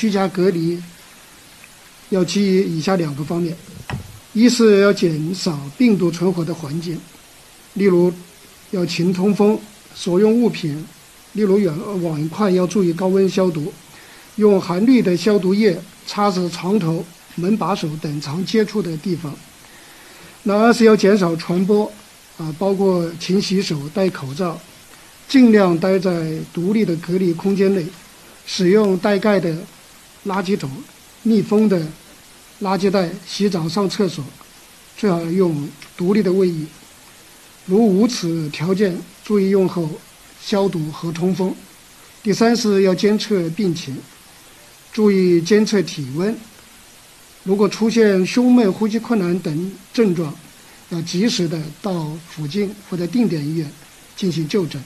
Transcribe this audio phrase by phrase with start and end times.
[0.00, 0.82] 居家隔离
[2.08, 3.54] 要基于以下两个方面：
[4.32, 6.98] 一是要减少病毒存活的环境，
[7.74, 8.10] 例如
[8.70, 9.60] 要勤通风，
[9.94, 10.86] 所用物品，
[11.34, 13.70] 例如碗碗筷要注意高温消毒，
[14.36, 17.04] 用含氯的消毒液擦拭床头、
[17.34, 19.36] 门把手等常接触的地方。
[20.44, 21.92] 那二是要减少传播，
[22.38, 24.58] 啊，包括勤洗手、戴口罩，
[25.28, 27.84] 尽量待在独立的隔离空间内，
[28.46, 29.54] 使用带盖的
[30.26, 30.70] 垃圾桶、
[31.22, 31.80] 密封的
[32.62, 34.24] 垃圾袋洗澡、上厕所，
[34.96, 36.66] 最好用独立的卫浴。
[37.66, 39.88] 如无此条件，注意用后
[40.42, 41.54] 消毒和通风。
[42.22, 43.96] 第三是要监测病情，
[44.92, 46.36] 注意监测体温。
[47.44, 50.34] 如果出现胸闷、呼吸困难等症状，
[50.90, 53.72] 要及时的到附近或者定点医院
[54.16, 54.82] 进行就诊。